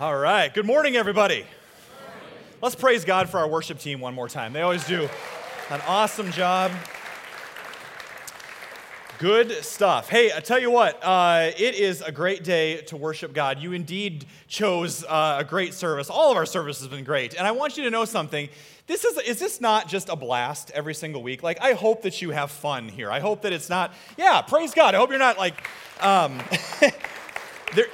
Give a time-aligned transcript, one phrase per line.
[0.00, 0.52] All right.
[0.52, 1.46] Good morning, everybody.
[2.60, 4.52] Let's praise God for our worship team one more time.
[4.52, 5.08] They always do
[5.70, 6.72] an awesome job.
[9.20, 10.10] Good stuff.
[10.10, 13.60] Hey, I tell you what, uh, it is a great day to worship God.
[13.60, 16.10] You indeed chose uh, a great service.
[16.10, 17.34] All of our services have been great.
[17.34, 18.48] And I want you to know something.
[18.88, 21.44] This is, is this not just a blast every single week?
[21.44, 23.12] Like, I hope that you have fun here.
[23.12, 24.96] I hope that it's not, yeah, praise God.
[24.96, 25.68] I hope you're not like,
[26.00, 26.42] um,
[27.76, 27.86] there,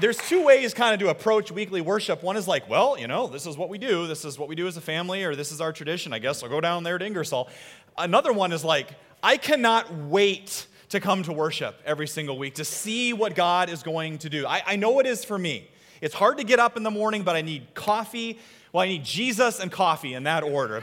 [0.00, 2.22] there's two ways kind of to approach weekly worship.
[2.22, 4.06] One is like, well, you know, this is what we do.
[4.06, 6.12] This is what we do as a family, or this is our tradition.
[6.12, 7.48] I guess I'll go down there to Ingersoll.
[7.98, 8.88] Another one is like,
[9.22, 13.82] I cannot wait to come to worship every single week to see what God is
[13.82, 14.46] going to do.
[14.46, 15.68] I, I know it is for me.
[16.00, 18.38] It's hard to get up in the morning, but I need coffee.
[18.72, 20.80] Well, I need Jesus and coffee in that order.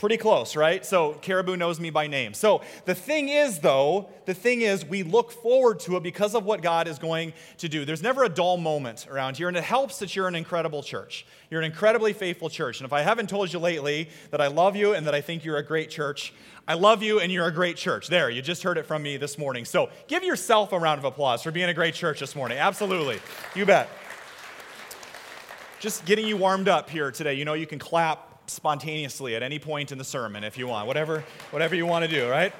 [0.00, 0.86] Pretty close, right?
[0.86, 2.32] So Caribou knows me by name.
[2.32, 6.46] So the thing is, though, the thing is, we look forward to it because of
[6.46, 7.84] what God is going to do.
[7.84, 11.26] There's never a dull moment around here, and it helps that you're an incredible church.
[11.50, 12.80] You're an incredibly faithful church.
[12.80, 15.44] And if I haven't told you lately that I love you and that I think
[15.44, 16.32] you're a great church,
[16.66, 18.08] I love you and you're a great church.
[18.08, 19.66] There, you just heard it from me this morning.
[19.66, 22.56] So give yourself a round of applause for being a great church this morning.
[22.56, 23.18] Absolutely.
[23.54, 23.90] You bet.
[25.78, 27.34] Just getting you warmed up here today.
[27.34, 30.86] You know, you can clap spontaneously at any point in the sermon if you want,
[30.86, 32.52] whatever, whatever you want to do, right?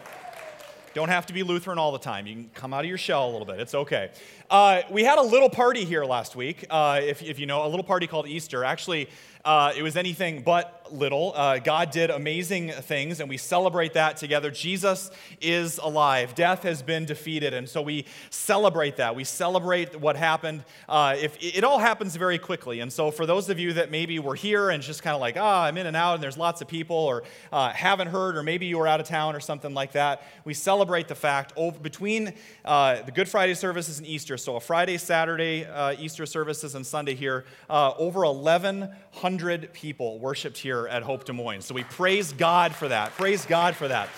[0.92, 2.26] Don't have to be Lutheran all the time.
[2.26, 3.60] You can come out of your shell a little bit.
[3.60, 4.10] It's okay.
[4.50, 7.68] Uh, we had a little party here last week, uh, if, if you know, a
[7.68, 8.64] little party called Easter.
[8.64, 9.08] Actually,
[9.44, 11.32] uh, it was anything but little.
[11.34, 14.50] Uh, God did amazing things, and we celebrate that together.
[14.50, 15.10] Jesus
[15.40, 16.34] is alive.
[16.34, 19.14] Death has been defeated, and so we celebrate that.
[19.14, 20.64] We celebrate what happened.
[20.88, 24.18] Uh, if it all happens very quickly, and so for those of you that maybe
[24.18, 26.36] were here and just kind of like, ah, oh, I'm in and out, and there's
[26.38, 29.40] lots of people, or uh, haven't heard, or maybe you were out of town or
[29.40, 34.06] something like that, we celebrate the fact over, between uh, the Good Friday services and
[34.06, 34.36] Easter.
[34.36, 39.29] So a Friday, Saturday, uh, Easter services, and Sunday here, over 1,100
[39.72, 41.62] people worshipped here here at Hope Des Moines.
[41.62, 43.10] So we praise God for that.
[43.12, 44.08] Praise God for that.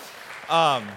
[0.49, 0.87] Um,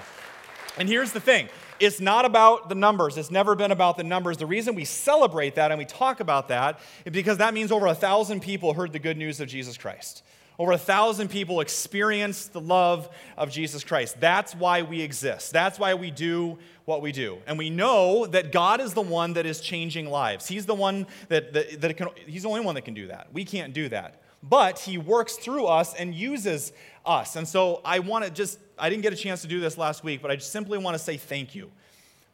[0.77, 1.49] and here's the thing
[1.81, 3.17] it's not about the numbers.
[3.17, 4.37] It's never been about the numbers.
[4.37, 7.87] The reason we celebrate that and we talk about that is because that means over
[7.87, 10.23] a thousand people heard the good news of Jesus Christ.
[10.59, 14.21] Over a thousand people experienced the love of Jesus Christ.
[14.21, 15.53] That's why we exist.
[15.53, 17.39] That's why we do what we do.
[17.47, 20.49] And we know that God is the one that is changing lives.
[20.49, 23.29] He's the one that, that, that can, He's the only one that can do that.
[23.33, 26.73] We can't do that but he works through us and uses
[27.05, 27.37] us.
[27.37, 30.05] And so I want to just, I didn't get a chance to do this last
[30.05, 31.71] week, but I simply want to say thank you.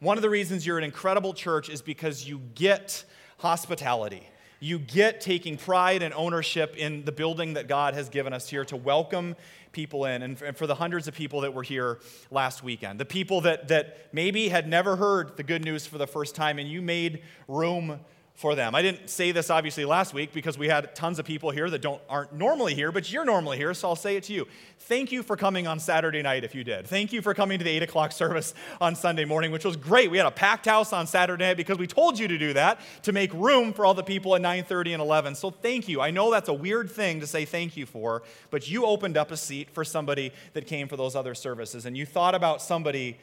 [0.01, 3.05] One of the reasons you're an incredible church is because you get
[3.39, 4.29] hospitality.
[4.63, 8.65] You get taking pride and ownership in the building that God has given us here
[8.67, 9.35] to welcome
[9.73, 11.99] people in, and for the hundreds of people that were here
[12.31, 13.01] last weekend.
[13.01, 16.61] The people that, that maybe had never heard the good news for the first time,
[16.61, 17.99] and you made room
[18.35, 18.75] for them.
[18.75, 21.83] I didn't say this obviously last week because we had tons of people here that
[21.83, 24.49] don't aren't normally here, but you're normally here, so I'll say it to you.
[24.81, 26.87] Thank you for coming on Saturday night if you did.
[26.87, 30.11] Thank you for coming to the eight o'clock service on Sunday morning, which was great.
[30.11, 32.81] We had a packed house on Saturday night because we told you to do that
[33.03, 35.35] to make room for all the people at 9:30 and 11.
[35.35, 36.01] So thank you.
[36.01, 39.31] I know that's a weird thing to say thank you for, but you opened up
[39.31, 43.19] a seat for somebody that came for those other services, and you thought about somebody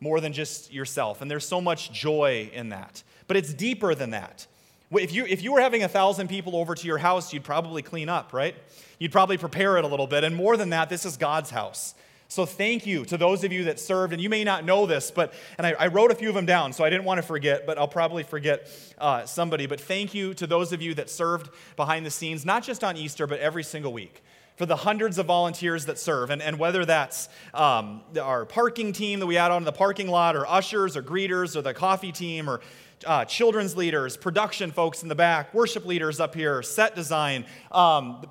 [0.00, 1.22] more than just yourself.
[1.22, 3.02] And there's so much joy in that.
[3.28, 4.46] But it's deeper than that.
[4.92, 7.82] If you, if you were having a thousand people over to your house, you'd probably
[7.82, 8.54] clean up, right?
[8.98, 10.22] You'd probably prepare it a little bit.
[10.22, 11.94] And more than that, this is God's house.
[12.28, 14.12] So thank you to those of you that served.
[14.12, 16.46] And you may not know this, but, and I, I wrote a few of them
[16.46, 19.66] down, so I didn't want to forget, but I'll probably forget uh, somebody.
[19.66, 22.96] But thank you to those of you that served behind the scenes, not just on
[22.96, 24.22] Easter, but every single week
[24.56, 29.20] for the hundreds of volunteers that serve, and, and whether that's um, our parking team
[29.20, 32.48] that we add on the parking lot, or ushers, or greeters, or the coffee team,
[32.48, 32.60] or
[33.04, 37.44] uh, children's leaders, production folks in the back, worship leaders up here, set design.
[37.72, 38.24] Um,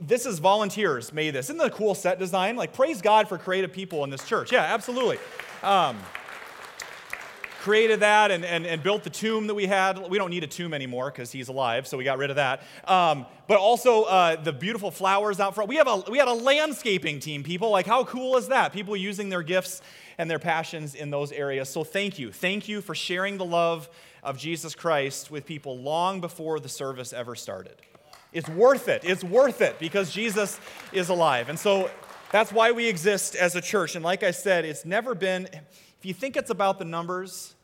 [0.00, 1.46] this is volunteers made this.
[1.46, 2.56] Isn't that a cool set design?
[2.56, 4.52] Like, praise God for creative people in this church.
[4.52, 5.18] Yeah, absolutely.
[5.62, 5.96] Um,
[7.60, 9.98] created that and, and, and built the tomb that we had.
[10.08, 12.62] We don't need a tomb anymore because he's alive, so we got rid of that.
[12.84, 15.68] Um, but also uh, the beautiful flowers out front.
[15.68, 17.70] We, have a, we had a landscaping team, people.
[17.70, 18.72] Like, how cool is that?
[18.72, 19.82] People using their gifts
[20.18, 21.68] and their passions in those areas.
[21.68, 22.32] So thank you.
[22.32, 23.88] Thank you for sharing the love
[24.22, 27.76] of Jesus Christ with people long before the service ever started.
[28.32, 29.02] It's worth it.
[29.04, 30.60] It's worth it because Jesus
[30.92, 31.48] is alive.
[31.48, 31.90] And so
[32.30, 33.94] that's why we exist as a church.
[33.94, 37.54] And like I said, it's never been, if you think it's about the numbers,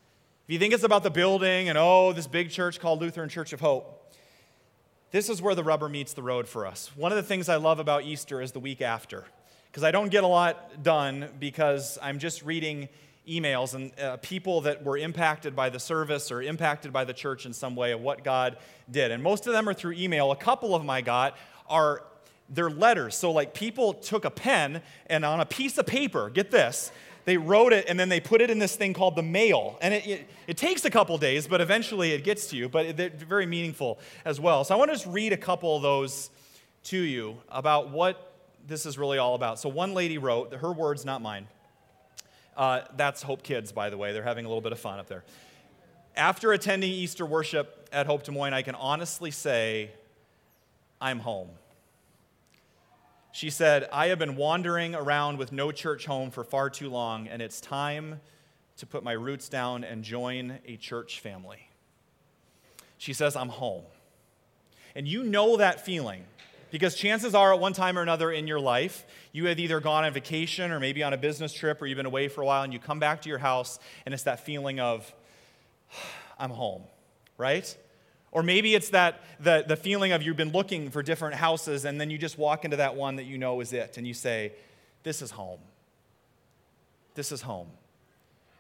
[0.47, 3.53] if you think it's about the building and oh, this big church called Lutheran Church
[3.53, 4.12] of Hope,
[5.11, 6.91] this is where the rubber meets the road for us.
[6.97, 9.25] One of the things I love about Easter is the week after,
[9.67, 12.89] because I don't get a lot done because I'm just reading
[13.29, 17.47] emails and uh, people that were impacted by the service or impacted by the church
[17.47, 18.59] in some way of what God
[18.91, 19.11] did.
[19.11, 20.31] And most of them are through email.
[20.31, 21.37] A couple of them I got
[21.69, 22.03] are
[22.49, 23.17] their letters.
[23.17, 26.93] So, like, people took a pen and on a piece of paper, get this,
[27.25, 29.79] they wrote it and then they put it in this thing called the mail.
[29.81, 32.69] And it, it, it takes a couple days, but eventually it gets to you.
[32.69, 34.65] But it, they're very meaningful as well.
[34.65, 36.31] So, I want to just read a couple of those
[36.85, 38.32] to you about what
[38.67, 39.59] this is really all about.
[39.59, 41.49] So, one lady wrote, her words, not mine.
[42.56, 44.12] Uh, that's Hope Kids, by the way.
[44.12, 45.25] They're having a little bit of fun up there.
[46.17, 49.91] After attending Easter worship at Hope Des Moines, I can honestly say
[51.01, 51.51] I'm home.
[53.33, 57.27] She said, I have been wandering around with no church home for far too long,
[57.27, 58.21] and it's time
[58.77, 61.69] to put my roots down and join a church family.
[62.97, 63.83] She says, I'm home.
[64.95, 66.25] And you know that feeling
[66.75, 70.03] because chances are, at one time or another in your life, you have either gone
[70.03, 72.65] on vacation or maybe on a business trip or you've been away for a while
[72.65, 75.15] and you come back to your house and it's that feeling of,
[76.37, 76.82] I'm home,
[77.38, 77.76] right?
[78.32, 82.00] Or maybe it's that the, the feeling of you've been looking for different houses and
[82.00, 84.53] then you just walk into that one that you know is it and you say,
[85.05, 85.61] This is home.
[87.15, 87.69] This is home.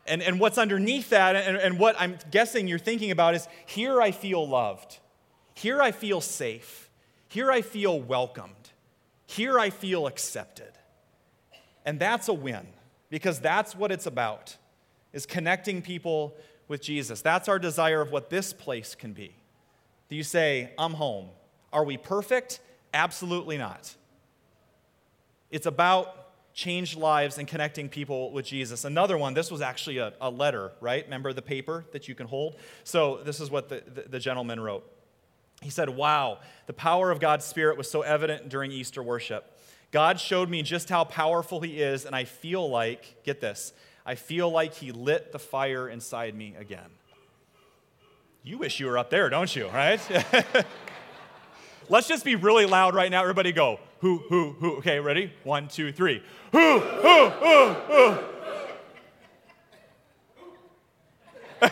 [0.06, 4.00] And, and what's underneath that, and, and what I'm guessing you're thinking about is here
[4.00, 5.00] I feel loved.
[5.54, 6.83] Here I feel safe.
[7.34, 8.70] Here I feel welcomed.
[9.26, 10.70] Here I feel accepted.
[11.84, 12.64] And that's a win
[13.10, 14.56] because that's what it's about
[15.12, 16.36] is connecting people
[16.68, 17.22] with Jesus.
[17.22, 19.34] That's our desire of what this place can be.
[20.08, 21.26] Do you say, I'm home?
[21.72, 22.60] Are we perfect?
[22.92, 23.92] Absolutely not.
[25.50, 28.84] It's about changed lives and connecting people with Jesus.
[28.84, 31.02] Another one, this was actually a, a letter, right?
[31.02, 32.54] Remember the paper that you can hold?
[32.84, 34.88] So this is what the, the, the gentleman wrote.
[35.62, 39.50] He said, Wow, the power of God's Spirit was so evident during Easter worship.
[39.90, 43.72] God showed me just how powerful He is, and I feel like, get this,
[44.04, 46.90] I feel like He lit the fire inside me again.
[48.42, 50.00] You wish you were up there, don't you, right?
[51.88, 53.22] Let's just be really loud right now.
[53.22, 54.76] Everybody go, who, who, who.
[54.78, 55.32] Okay, ready?
[55.44, 56.22] One, two, three.
[56.52, 58.18] Who, who, who, who.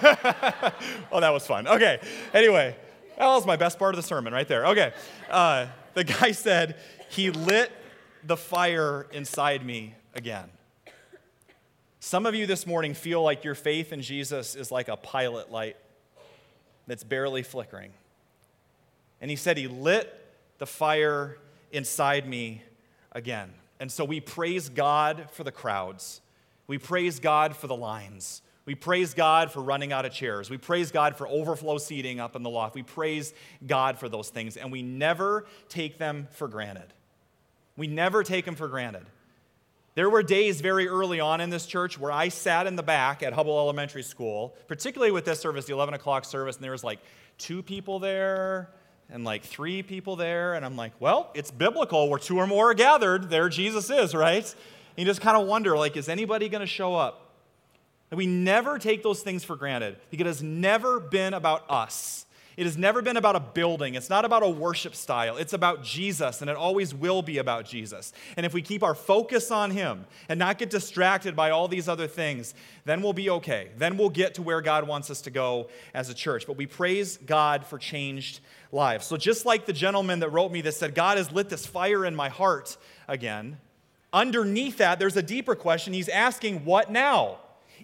[1.12, 1.66] oh, that was fun.
[1.66, 2.00] Okay,
[2.32, 2.76] anyway.
[3.22, 4.66] That was my best part of the sermon right there.
[4.66, 4.92] Okay.
[5.30, 6.74] Uh, the guy said,
[7.08, 7.70] He lit
[8.24, 10.50] the fire inside me again.
[12.00, 15.52] Some of you this morning feel like your faith in Jesus is like a pilot
[15.52, 15.76] light
[16.88, 17.92] that's barely flickering.
[19.20, 20.12] And he said, He lit
[20.58, 21.38] the fire
[21.70, 22.64] inside me
[23.12, 23.52] again.
[23.78, 26.20] And so we praise God for the crowds,
[26.66, 28.42] we praise God for the lines.
[28.64, 30.48] We praise God for running out of chairs.
[30.48, 32.74] We praise God for overflow seating up in the loft.
[32.74, 33.34] We praise
[33.66, 36.92] God for those things, and we never take them for granted.
[37.76, 39.04] We never take them for granted.
[39.94, 43.22] There were days very early on in this church where I sat in the back
[43.22, 46.84] at Hubbell Elementary School, particularly with this service, the 11 o'clock service, and there was
[46.84, 46.98] like
[47.36, 48.70] two people there
[49.10, 50.54] and like three people there.
[50.54, 52.08] And I'm like, well, it's biblical.
[52.08, 54.44] Where two or more are gathered, there Jesus is, right?
[54.44, 57.21] And you just kind of wonder, like, is anybody going to show up?
[58.12, 62.26] And we never take those things for granted because it has never been about us.
[62.58, 63.94] It has never been about a building.
[63.94, 65.38] It's not about a worship style.
[65.38, 68.12] It's about Jesus, and it always will be about Jesus.
[68.36, 71.88] And if we keep our focus on Him and not get distracted by all these
[71.88, 72.52] other things,
[72.84, 73.70] then we'll be okay.
[73.78, 76.46] Then we'll get to where God wants us to go as a church.
[76.46, 78.40] But we praise God for changed
[78.72, 79.06] lives.
[79.06, 82.04] So, just like the gentleman that wrote me that said, God has lit this fire
[82.04, 82.76] in my heart
[83.08, 83.56] again,
[84.12, 85.94] underneath that, there's a deeper question.
[85.94, 87.38] He's asking, What now?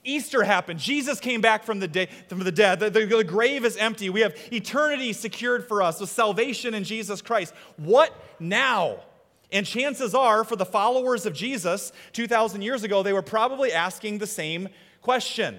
[0.05, 0.81] Easter happened.
[0.81, 2.81] Jesus came back from the, from the dead.
[2.81, 4.11] The, the, the grave is empty.
[4.11, 7.55] We have eternity secured for us with salvation in Jesus Christ.
[7.77, 9.01] What now?
[9.51, 14.19] And chances are, for the followers of Jesus 2,000 years ago, they were probably asking
[14.19, 14.69] the same
[15.01, 15.59] question.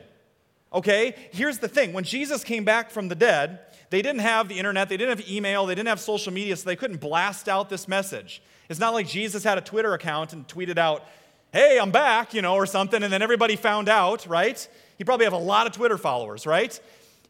[0.71, 1.15] Okay?
[1.31, 4.89] Here's the thing when Jesus came back from the dead, they didn't have the internet,
[4.89, 7.87] they didn't have email, they didn't have social media, so they couldn't blast out this
[7.87, 8.43] message.
[8.69, 11.03] It's not like Jesus had a Twitter account and tweeted out,
[11.51, 14.67] hey, I'm back, you know, or something, and then everybody found out, right?
[14.97, 16.79] He probably have a lot of Twitter followers, right?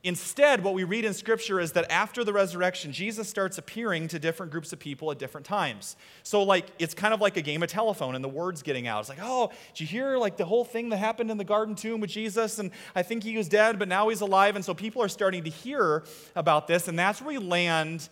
[0.03, 4.19] Instead, what we read in Scripture is that after the resurrection, Jesus starts appearing to
[4.19, 5.97] different groups of people at different times.
[6.23, 9.01] So, like, it's kind of like a game of telephone and the word's getting out.
[9.01, 11.75] It's like, oh, did you hear, like, the whole thing that happened in the garden
[11.75, 12.59] tomb with Jesus?
[12.59, 14.55] And I think he was dead, but now he's alive.
[14.55, 16.03] And so people are starting to hear
[16.35, 16.88] about this.
[16.88, 18.07] And that's where we land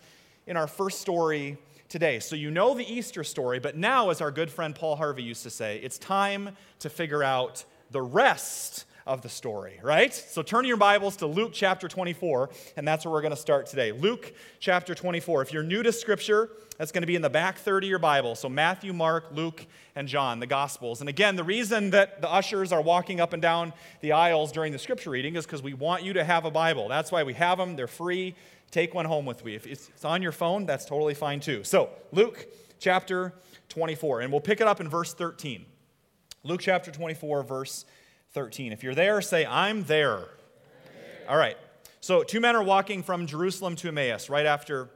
[0.46, 1.56] in our first story
[1.88, 2.20] today.
[2.20, 5.42] So you know the Easter story, but now, as our good friend Paul Harvey used
[5.44, 10.12] to say, it's time to figure out the rest of the story, right?
[10.12, 13.66] So turn your Bibles to Luke chapter 24, and that's where we're going to start
[13.66, 13.90] today.
[13.90, 15.40] Luke chapter 24.
[15.42, 17.98] If you're new to Scripture, that's going to be in the back third of your
[17.98, 18.34] Bible.
[18.34, 19.66] So Matthew, Mark, Luke,
[19.96, 21.00] and John, the Gospels.
[21.00, 24.72] And again, the reason that the ushers are walking up and down the aisles during
[24.72, 26.86] the Scripture reading is because we want you to have a Bible.
[26.88, 28.36] That's why we have them, they're free.
[28.70, 29.54] Take one home with you.
[29.54, 31.64] If it's on your phone, that's totally fine too.
[31.64, 32.46] So, Luke
[32.78, 33.32] chapter
[33.70, 35.64] 24, and we'll pick it up in verse 13.
[36.44, 37.84] Luke chapter 24, verse
[38.32, 38.72] 13.
[38.72, 40.28] If you're there, say, I'm there.
[41.28, 41.56] All right.
[42.00, 44.90] So, two men are walking from Jerusalem to Emmaus right after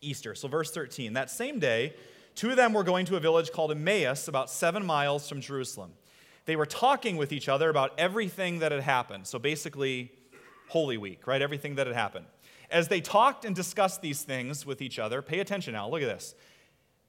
[0.00, 0.34] Easter.
[0.34, 1.12] So, verse 13.
[1.12, 1.94] That same day,
[2.34, 5.92] two of them were going to a village called Emmaus, about seven miles from Jerusalem.
[6.44, 9.26] They were talking with each other about everything that had happened.
[9.26, 10.12] So, basically,
[10.68, 11.42] Holy Week, right?
[11.42, 12.26] Everything that had happened.
[12.72, 16.08] As they talked and discussed these things with each other, pay attention now, look at
[16.08, 16.34] this.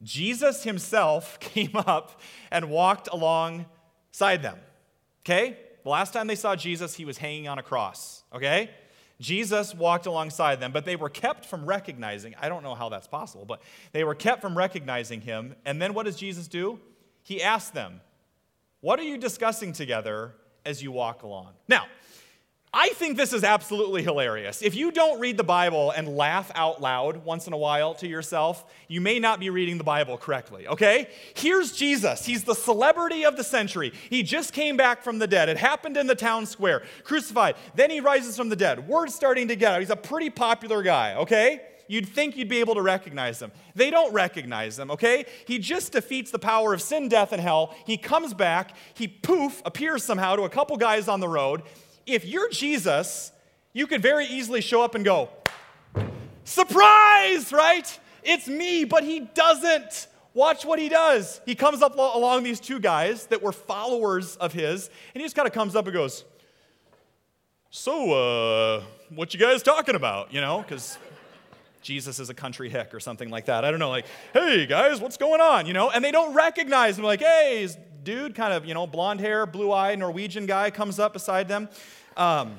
[0.03, 4.58] Jesus himself came up and walked alongside them.
[5.25, 5.58] Okay?
[5.84, 8.24] The last time they saw Jesus, he was hanging on a cross.
[8.34, 8.70] Okay?
[9.20, 12.36] Jesus walked alongside them, but they were kept from recognizing.
[12.41, 13.62] I don't know how that's possible, but
[13.93, 15.55] they were kept from recognizing him.
[15.65, 16.79] And then what does Jesus do?
[17.24, 18.01] He asked them,
[18.82, 21.53] What are you discussing together as you walk along?
[21.70, 21.86] Now,
[22.75, 24.63] I think this is absolutely hilarious.
[24.63, 28.08] If you don't read the Bible and laugh out loud once in a while to
[28.08, 31.08] yourself, you may not be reading the Bible correctly, okay?
[31.36, 32.25] Here's Jesus.
[32.25, 33.94] He's the celebrity of the century.
[34.10, 35.50] He just came back from the dead.
[35.50, 37.58] It happened in the town square, crucified.
[37.75, 38.88] Then he rises from the dead.
[38.88, 39.80] Word's starting to get out.
[39.82, 41.62] He's a pretty popular guy, okay?
[41.88, 43.51] You'd think you'd be able to recognize him.
[43.75, 45.27] They don't recognize him, okay?
[45.46, 47.75] He just defeats the power of sin, death, and hell.
[47.86, 48.75] He comes back.
[48.96, 51.62] He poof appears somehow to a couple guys on the road
[52.05, 53.31] if you're Jesus,
[53.74, 55.29] you could very easily show up and go,
[56.43, 58.00] surprise, right?
[58.24, 60.07] It's me, but he doesn't.
[60.36, 61.41] Watch what he does.
[61.45, 65.36] He comes up along these two guys that were followers of his, and he just
[65.36, 66.25] kind of comes up and goes,
[67.69, 70.33] So, uh, what you guys talking about?
[70.33, 70.98] You know, because
[71.83, 73.63] Jesus is a country hick or something like that.
[73.63, 75.67] I don't know, like, hey guys, what's going on?
[75.67, 77.67] You know, and they don't recognize him, like, hey,
[78.03, 81.69] dude, kind of, you know, blonde hair, blue eye, Norwegian guy comes up beside them.
[82.17, 82.57] Um,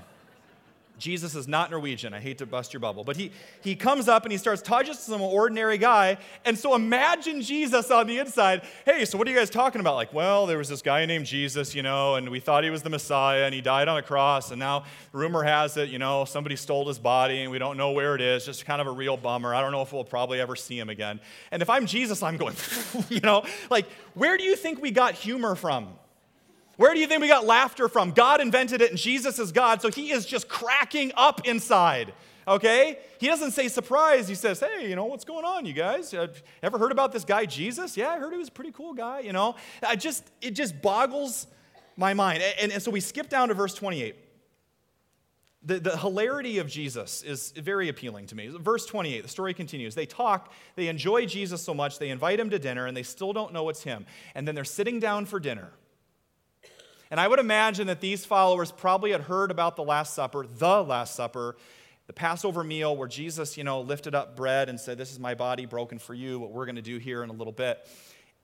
[0.99, 2.15] Jesus is not Norwegian.
[2.15, 3.03] I hate to bust your bubble.
[3.03, 3.33] But he,
[3.63, 6.19] he comes up and he starts talking to some ordinary guy.
[6.45, 8.63] And so imagine Jesus on the inside.
[8.85, 9.97] Hey, so what are you guys talking about?
[9.97, 12.83] Like, well, there was this guy named Jesus, you know, and we thought he was
[12.83, 14.51] the Messiah and he died on a cross.
[14.51, 17.91] And now rumor has it, you know, somebody stole his body and we don't know
[17.91, 18.45] where it is.
[18.45, 19.55] Just kind of a real bummer.
[19.55, 21.21] I don't know if we'll probably ever see him again.
[21.51, 22.55] And if I'm Jesus, I'm going,
[23.09, 25.89] you know, like, where do you think we got humor from?
[26.77, 28.11] Where do you think we got laughter from?
[28.11, 32.13] God invented it and Jesus is God, so he is just cracking up inside.
[32.47, 32.99] Okay?
[33.19, 34.29] He doesn't say surprise.
[34.29, 36.13] He says, hey, you know, what's going on, you guys?
[36.13, 36.29] Uh,
[36.63, 37.97] ever heard about this guy, Jesus?
[37.97, 39.55] Yeah, I heard he was a pretty cool guy, you know?
[39.83, 41.47] I just, it just boggles
[41.97, 42.43] my mind.
[42.61, 44.17] And, and so we skip down to verse 28.
[45.67, 48.49] The, the hilarity of Jesus is very appealing to me.
[48.49, 49.95] Verse 28, the story continues.
[49.95, 53.33] They talk, they enjoy Jesus so much, they invite him to dinner, and they still
[53.33, 54.05] don't know it's him.
[54.35, 55.71] And then they're sitting down for dinner.
[57.11, 60.83] And I would imagine that these followers probably had heard about the Last Supper, the
[60.83, 61.57] Last Supper,
[62.07, 65.35] the Passover meal where Jesus, you know, lifted up bread and said, This is my
[65.35, 67.87] body broken for you, what we're going to do here in a little bit.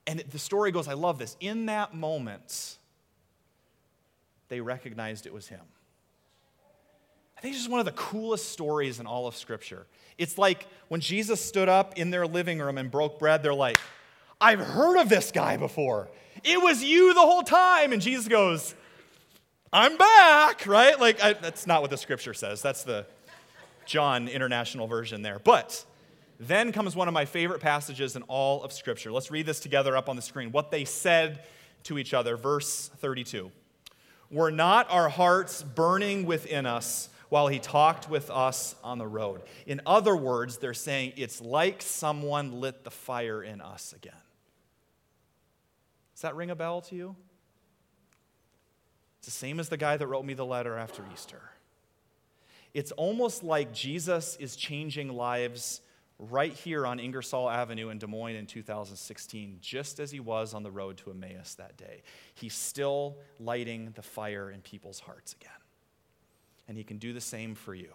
[0.07, 1.37] And the story goes, I love this.
[1.41, 2.79] In that moment,
[4.49, 5.61] they recognized it was him.
[7.37, 9.87] I think it's just one of the coolest stories in all of Scripture.
[10.19, 13.79] It's like when Jesus stood up in their living room and broke bread, they're like,
[14.41, 16.09] I've heard of this guy before.
[16.45, 17.93] It was you the whole time.
[17.93, 18.75] And Jesus goes,
[19.73, 20.99] I'm back, right?
[20.99, 22.61] Like, I, that's not what the scripture says.
[22.63, 23.07] That's the
[23.87, 25.39] John International Version there.
[25.39, 25.85] But
[26.41, 29.13] then comes one of my favorite passages in all of Scripture.
[29.13, 30.53] Let's read this together up on the screen.
[30.53, 31.45] What they said
[31.85, 33.53] to each other, verse 32.
[34.31, 39.43] Were not our hearts burning within us while he talked with us on the road?
[39.67, 44.15] In other words, they're saying it's like someone lit the fire in us again.
[46.21, 47.17] Does that ring a bell to you?
[49.21, 51.41] It's the same as the guy that wrote me the letter after Easter.
[52.75, 55.81] It's almost like Jesus is changing lives
[56.19, 60.63] right here on Ingersoll Avenue in Des Moines in 2016, just as he was on
[60.63, 62.03] the road to Emmaus that day.
[62.35, 65.51] He's still lighting the fire in people's hearts again.
[66.69, 67.95] And he can do the same for you.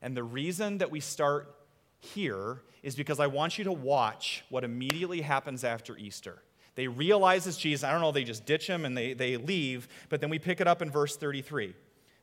[0.00, 1.54] And the reason that we start
[1.98, 6.40] here is because I want you to watch what immediately happens after Easter.
[6.74, 7.84] They realize it's Jesus.
[7.84, 9.88] I don't know, they just ditch him and they, they leave.
[10.08, 11.74] But then we pick it up in verse 33.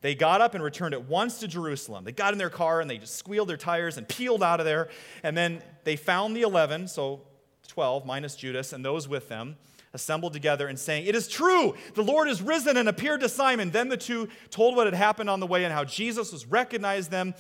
[0.02, 2.06] They got up and returned at once to Jerusalem.
[2.06, 4.66] They got in their car and they just squealed their tires and peeled out of
[4.66, 4.90] there.
[5.24, 7.22] And then they found the 11, so
[7.68, 9.58] 12 minus Judas and those with them,
[9.94, 13.72] assembled together and saying, It is true, the Lord is risen and appeared to Simon.
[13.72, 17.12] Then the two told what had happened on the way and how Jesus was recognized
[17.12, 17.34] them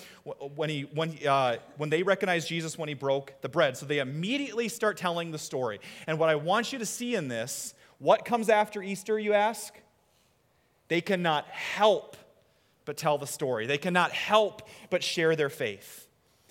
[0.56, 3.78] when, he, when, uh, when they recognized Jesus when he broke the bread.
[3.78, 5.80] So they immediately start telling the story.
[6.08, 9.74] And what I want you to see in this, what comes after Easter, you ask?
[10.88, 12.18] They cannot help
[12.86, 16.08] but tell the story, they cannot help but share their faith.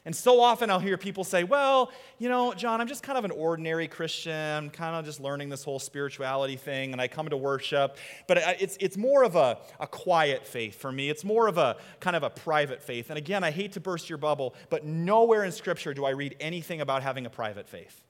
[0.09, 3.27] And so often I'll hear people say, well, you know, John, I'm just kind of
[3.27, 7.37] an ordinary Christian, kind of just learning this whole spirituality thing, and I come to
[7.37, 7.99] worship.
[8.27, 11.11] But it's, it's more of a, a quiet faith for me.
[11.11, 13.11] It's more of a kind of a private faith.
[13.11, 16.37] And again, I hate to burst your bubble, but nowhere in Scripture do I read
[16.41, 18.03] anything about having a private faith,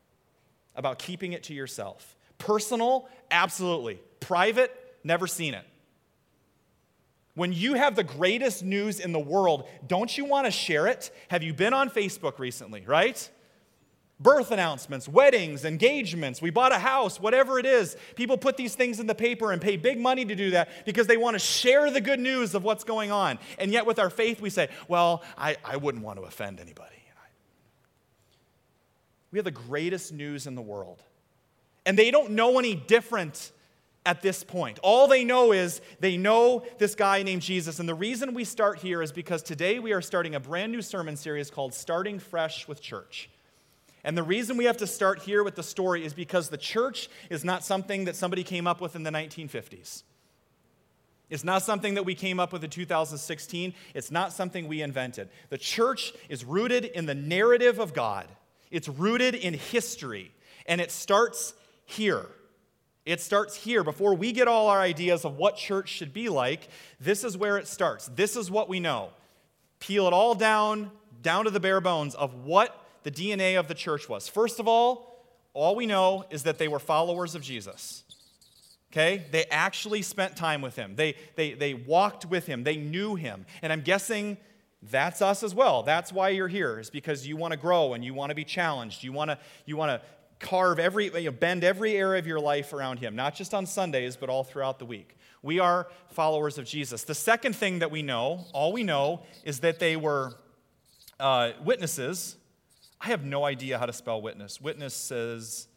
[0.76, 2.14] about keeping it to yourself.
[2.38, 3.98] Personal, absolutely.
[4.20, 5.64] Private, never seen it.
[7.38, 11.12] When you have the greatest news in the world, don't you want to share it?
[11.28, 13.30] Have you been on Facebook recently, right?
[14.18, 17.96] Birth announcements, weddings, engagements, we bought a house, whatever it is.
[18.16, 21.06] People put these things in the paper and pay big money to do that because
[21.06, 23.38] they want to share the good news of what's going on.
[23.60, 26.96] And yet, with our faith, we say, well, I, I wouldn't want to offend anybody.
[29.30, 31.04] We have the greatest news in the world.
[31.86, 33.52] And they don't know any different
[34.08, 34.78] at this point.
[34.82, 37.78] All they know is they know this guy named Jesus.
[37.78, 40.80] And the reason we start here is because today we are starting a brand new
[40.80, 43.28] sermon series called Starting Fresh with Church.
[44.02, 47.10] And the reason we have to start here with the story is because the church
[47.28, 50.04] is not something that somebody came up with in the 1950s.
[51.28, 53.74] It's not something that we came up with in 2016.
[53.92, 55.28] It's not something we invented.
[55.50, 58.26] The church is rooted in the narrative of God,
[58.70, 60.32] it's rooted in history,
[60.64, 61.52] and it starts
[61.84, 62.24] here.
[63.08, 63.82] It starts here.
[63.82, 66.68] Before we get all our ideas of what church should be like,
[67.00, 68.10] this is where it starts.
[68.14, 69.08] This is what we know.
[69.80, 70.90] Peel it all down,
[71.22, 74.28] down to the bare bones of what the DNA of the church was.
[74.28, 75.24] First of all,
[75.54, 78.04] all we know is that they were followers of Jesus.
[78.92, 79.24] Okay?
[79.30, 80.94] They actually spent time with him.
[80.94, 82.62] They, they, they walked with him.
[82.62, 83.46] They knew him.
[83.62, 84.36] And I'm guessing
[84.82, 85.82] that's us as well.
[85.82, 88.44] That's why you're here, is because you want to grow and you want to be
[88.44, 89.02] challenged.
[89.02, 90.06] You want to, you want to
[90.40, 93.66] carve every, you know, bend every area of your life around him, not just on
[93.66, 95.16] Sundays, but all throughout the week.
[95.42, 97.04] We are followers of Jesus.
[97.04, 100.34] The second thing that we know, all we know, is that they were
[101.20, 102.36] uh, witnesses.
[103.00, 104.60] I have no idea how to spell witness.
[104.60, 105.68] Witness says,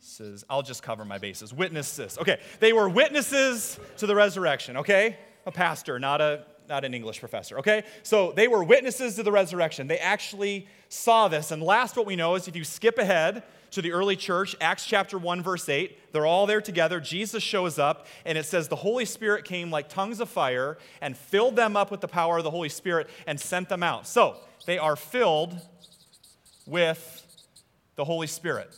[0.00, 1.52] says, I'll just cover my bases.
[1.52, 2.18] Witnesses.
[2.18, 5.18] Okay, they were witnesses to the resurrection, okay?
[5.46, 7.82] A pastor, not a not an English professor, okay?
[8.02, 9.86] So they were witnesses to the resurrection.
[9.86, 11.50] They actually saw this.
[11.50, 14.86] And last, what we know is if you skip ahead to the early church, Acts
[14.86, 16.12] chapter 1, verse 8.
[16.12, 17.00] They're all there together.
[17.00, 21.16] Jesus shows up, and it says, The Holy Spirit came like tongues of fire and
[21.16, 24.06] filled them up with the power of the Holy Spirit and sent them out.
[24.06, 25.60] So they are filled
[26.66, 27.24] with
[27.96, 28.74] the Holy Spirit.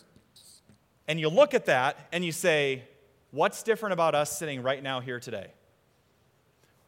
[1.07, 2.85] And you look at that and you say,
[3.33, 5.53] What's different about us sitting right now here today?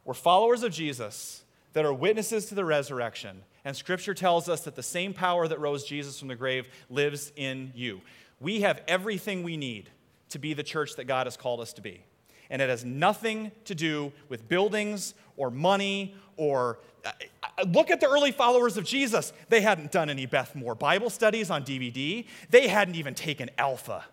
[0.03, 4.75] We're followers of Jesus that are witnesses to the resurrection and scripture tells us that
[4.75, 8.01] the same power that rose Jesus from the grave lives in you.
[8.39, 9.89] We have everything we need
[10.29, 12.01] to be the church that God has called us to be.
[12.49, 16.79] And it has nothing to do with buildings or money or.
[17.05, 19.31] Uh, uh look at the early followers of Jesus.
[19.49, 24.05] They hadn't done any Beth Moore Bible studies on DVD, they hadn't even taken Alpha.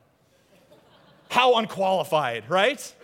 [1.29, 2.95] How unqualified, right?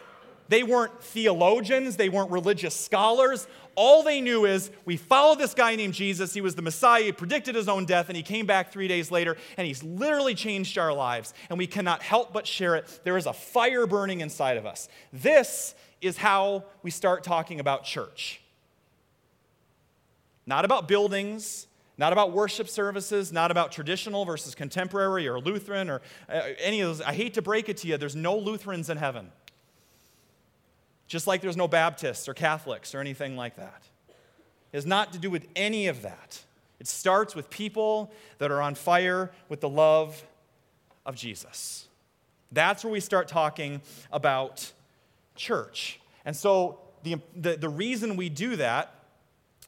[0.48, 3.46] They weren't theologians, they weren't religious scholars.
[3.74, 6.32] All they knew is we follow this guy named Jesus.
[6.32, 7.04] He was the Messiah.
[7.04, 10.34] He predicted his own death, and he came back three days later, and he's literally
[10.34, 11.34] changed our lives.
[11.50, 13.00] And we cannot help but share it.
[13.04, 14.88] There is a fire burning inside of us.
[15.12, 18.40] This is how we start talking about church.
[20.46, 21.66] Not about buildings,
[21.98, 26.88] not about worship services, not about traditional versus contemporary or Lutheran or uh, any of
[26.88, 27.00] those.
[27.02, 29.32] I hate to break it to you, there's no Lutherans in heaven.
[31.06, 33.82] Just like there's no Baptists or Catholics or anything like that.
[34.72, 36.42] It has not to do with any of that.
[36.80, 40.22] It starts with people that are on fire with the love
[41.04, 41.86] of Jesus.
[42.52, 43.80] That's where we start talking
[44.12, 44.72] about
[45.34, 46.00] church.
[46.24, 48.94] And so the, the, the, reason we do that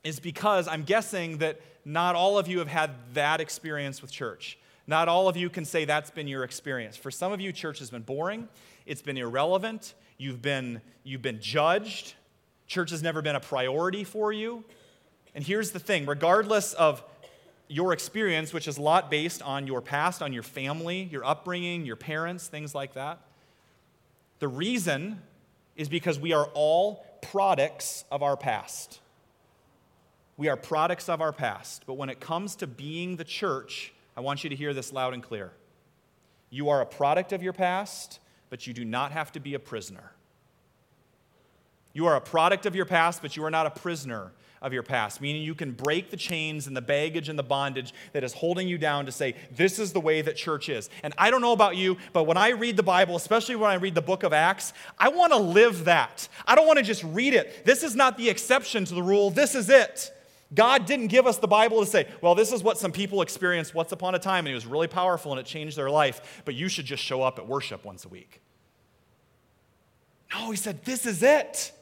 [0.04, 4.58] is because I'm guessing that not all of you have had that experience with church.
[4.86, 6.96] Not all of you can say that's been your experience.
[6.96, 8.48] For some of you, church has been boring,
[8.86, 12.14] it's been irrelevant, You've been, you've been judged.
[12.66, 14.64] Church has never been a priority for you.
[15.34, 17.02] And here's the thing regardless of
[17.68, 21.86] your experience, which is a lot based on your past, on your family, your upbringing,
[21.86, 23.20] your parents, things like that,
[24.38, 25.22] the reason
[25.76, 29.00] is because we are all products of our past.
[30.36, 31.84] We are products of our past.
[31.86, 35.14] But when it comes to being the church, I want you to hear this loud
[35.14, 35.52] and clear.
[36.50, 39.58] You are a product of your past, but you do not have to be a
[39.58, 40.12] prisoner.
[41.92, 44.82] You are a product of your past, but you are not a prisoner of your
[44.82, 48.32] past, meaning you can break the chains and the baggage and the bondage that is
[48.32, 50.90] holding you down to say, This is the way that church is.
[51.02, 53.74] And I don't know about you, but when I read the Bible, especially when I
[53.74, 56.28] read the book of Acts, I want to live that.
[56.46, 57.64] I don't want to just read it.
[57.64, 60.12] This is not the exception to the rule, this is it.
[60.54, 63.74] God didn't give us the Bible to say, well, this is what some people experienced
[63.74, 66.54] once upon a time, and it was really powerful and it changed their life, but
[66.54, 68.40] you should just show up at worship once a week.
[70.32, 71.72] No, he said, this is it.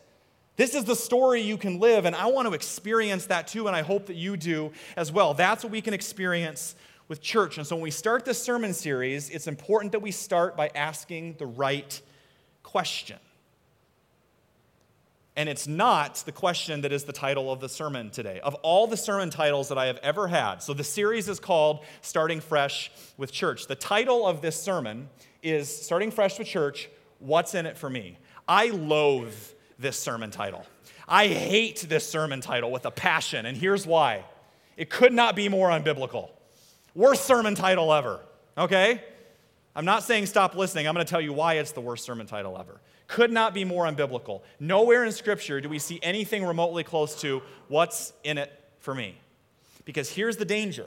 [0.56, 3.76] This is the story you can live, and I want to experience that too, and
[3.76, 5.34] I hope that you do as well.
[5.34, 6.74] That's what we can experience
[7.08, 7.58] with church.
[7.58, 11.36] And so when we start this sermon series, it's important that we start by asking
[11.38, 12.00] the right
[12.62, 13.18] question.
[15.36, 18.40] And it's not the question that is the title of the sermon today.
[18.40, 21.84] Of all the sermon titles that I have ever had, so the series is called
[22.00, 23.66] Starting Fresh with Church.
[23.66, 25.10] The title of this sermon
[25.42, 28.18] is Starting Fresh with Church What's in It for Me?
[28.48, 29.34] I loathe
[29.78, 30.64] this sermon title.
[31.06, 34.24] I hate this sermon title with a passion, and here's why.
[34.76, 36.30] It could not be more unbiblical.
[36.94, 38.20] Worst sermon title ever,
[38.56, 39.02] okay?
[39.74, 40.88] I'm not saying stop listening.
[40.88, 42.80] I'm to tell you why it's the worst sermon title ever.
[43.06, 44.42] Could not be more unbiblical.
[44.58, 49.16] Nowhere in Scripture do we see anything remotely close to what's in it for me.
[49.84, 50.86] Because here's the danger.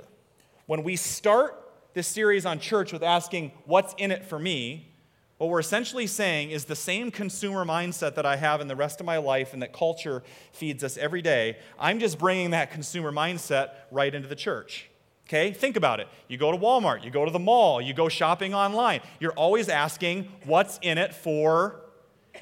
[0.65, 1.55] When we start
[1.93, 4.89] this series on church with asking, What's in it for me?
[5.38, 8.99] What we're essentially saying is the same consumer mindset that I have in the rest
[8.99, 11.58] of my life and that culture feeds us every day.
[11.79, 14.89] I'm just bringing that consumer mindset right into the church.
[15.27, 15.53] Okay?
[15.53, 16.10] Think about it.
[16.27, 18.99] You go to Walmart, you go to the mall, you go shopping online.
[19.21, 21.79] You're always asking, what's in it for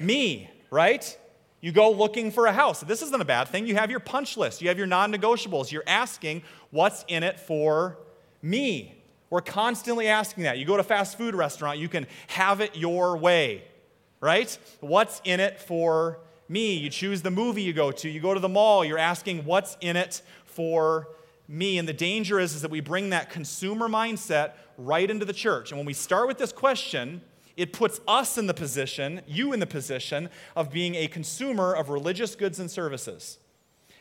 [0.00, 1.16] me, right?
[1.60, 2.80] You go looking for a house.
[2.80, 3.66] This isn't a bad thing.
[3.66, 5.72] You have your punch list, you have your non negotiables.
[5.72, 7.98] You're asking, what's in it for
[8.42, 8.94] me?
[9.30, 10.58] We're constantly asking that.
[10.58, 13.64] You go to a fast food restaurant, you can have it your way,
[14.20, 14.56] right?
[14.80, 16.74] What's in it for me?
[16.74, 19.76] You choose the movie you go to, you go to the mall, you're asking, what's
[19.80, 21.08] in it for
[21.46, 21.78] me?
[21.78, 25.72] And the danger is, is that we bring that consumer mindset right into the church.
[25.72, 27.20] And when we start with this question,
[27.58, 31.90] it puts us in the position, you in the position, of being a consumer of
[31.90, 33.38] religious goods and services.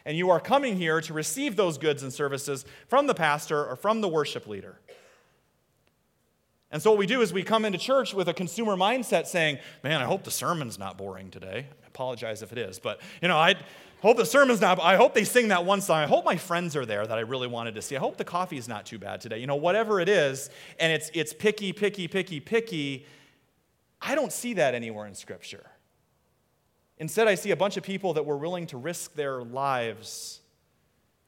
[0.05, 3.75] And you are coming here to receive those goods and services from the pastor or
[3.75, 4.79] from the worship leader.
[6.69, 9.57] And so what we do is we come into church with a consumer mindset saying,
[9.83, 11.65] man, I hope the sermon's not boring today.
[11.83, 13.55] I apologize if it is, but you know, I
[14.01, 15.97] hope the sermon's not, I hope they sing that one song.
[15.97, 17.95] I hope my friends are there that I really wanted to see.
[17.95, 19.39] I hope the coffee is not too bad today.
[19.39, 23.07] You know, whatever it is, and it's, it's picky, picky, picky, picky.
[24.01, 25.65] I don't see that anywhere in Scripture.
[26.99, 30.41] Instead, I see a bunch of people that were willing to risk their lives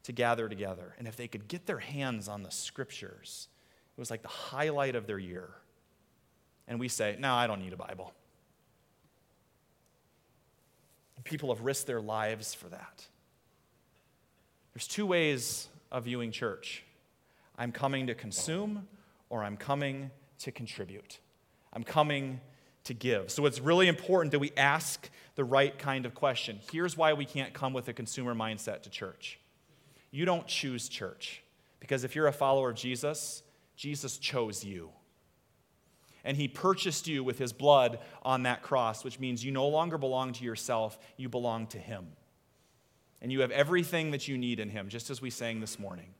[0.03, 0.95] to gather together.
[0.97, 3.47] And if they could get their hands on the Scriptures,
[3.95, 5.49] it was like the highlight of their year.
[6.67, 8.13] And we say, no, I don't need a Bible.
[11.23, 13.05] People have risked their lives for that.
[14.73, 16.83] There's two ways of viewing church
[17.57, 18.87] I'm coming to consume,
[19.29, 21.19] or I'm coming to contribute.
[21.73, 22.39] I'm coming
[22.85, 23.31] to give.
[23.31, 26.59] So it's really important that we ask the right kind of question.
[26.71, 29.39] Here's why we can't come with a consumer mindset to church
[30.11, 31.43] you don't choose church.
[31.79, 33.43] Because if you're a follower of Jesus,
[33.75, 34.89] Jesus chose you.
[36.23, 39.97] And he purchased you with his blood on that cross, which means you no longer
[39.97, 42.07] belong to yourself, you belong to him.
[43.21, 46.13] And you have everything that you need in him, just as we sang this morning.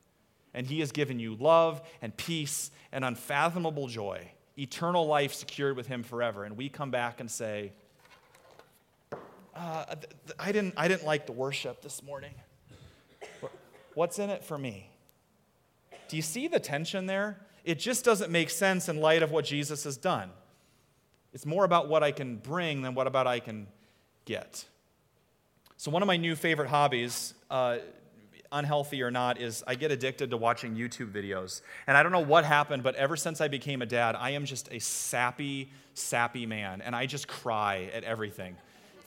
[0.54, 5.86] And he has given you love and peace and unfathomable joy, eternal life secured with
[5.86, 6.44] him forever.
[6.44, 7.72] And we come back and say,
[9.54, 9.84] uh,
[10.38, 12.34] I, didn't, I didn't like the worship this morning.
[13.94, 14.90] What's in it for me?
[16.08, 17.38] Do you see the tension there?
[17.64, 20.30] it just doesn't make sense in light of what Jesus has done.
[21.32, 23.66] It's more about what I can bring than what about I can
[24.24, 24.64] get.
[25.76, 27.78] So one of my new favorite hobbies, uh,
[28.52, 31.62] unhealthy or not, is I get addicted to watching YouTube videos.
[31.86, 34.44] And I don't know what happened, but ever since I became a dad, I am
[34.44, 38.56] just a sappy, sappy man, and I just cry at everything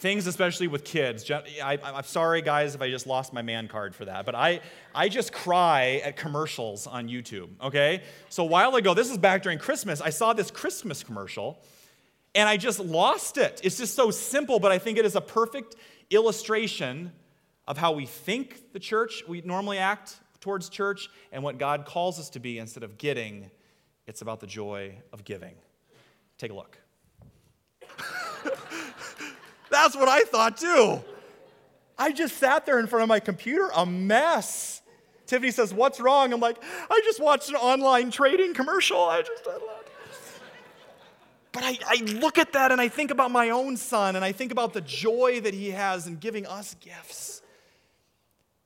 [0.03, 1.31] things, especially with kids.
[1.31, 4.59] I, am sorry, guys, if I just lost my man card for that, but I,
[4.93, 8.03] I just cry at commercials on YouTube, okay?
[8.27, 11.57] So a while ago, this is back during Christmas, I saw this Christmas commercial
[12.35, 13.61] and I just lost it.
[13.63, 15.75] It's just so simple, but I think it is a perfect
[16.09, 17.13] illustration
[17.67, 22.19] of how we think the church, we normally act towards church, and what God calls
[22.19, 23.49] us to be instead of getting,
[24.05, 25.55] it's about the joy of giving.
[26.37, 26.77] Take a look.
[29.71, 31.01] That's what I thought too.
[31.97, 34.81] I just sat there in front of my computer, a mess.
[35.25, 36.33] Tiffany says, What's wrong?
[36.33, 36.57] I'm like,
[36.89, 39.01] I just watched an online trading commercial.
[39.01, 39.57] I just, I
[41.53, 44.31] But I, I look at that and I think about my own son and I
[44.31, 47.42] think about the joy that he has in giving us gifts.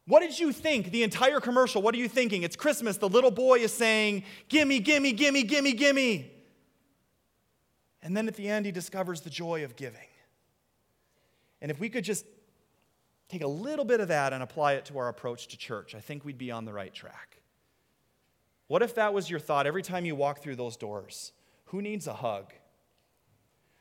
[0.07, 0.91] What did you think?
[0.91, 2.43] The entire commercial, what are you thinking?
[2.43, 2.95] It's Christmas.
[2.97, 6.31] The little boy is saying, Gimme, gimme, gimme, gimme, gimme.
[8.01, 10.07] And then at the end, he discovers the joy of giving.
[11.61, 12.25] And if we could just
[13.27, 15.99] take a little bit of that and apply it to our approach to church, I
[15.99, 17.41] think we'd be on the right track.
[18.67, 21.33] What if that was your thought every time you walk through those doors?
[21.65, 22.53] Who needs a hug?